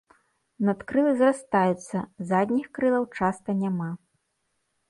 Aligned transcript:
Надкрылы 0.69 1.11
зрастаюцца, 1.19 1.97
задніх 2.31 2.67
крылаў 2.79 3.07
часта 3.21 3.49
няма. 3.61 3.89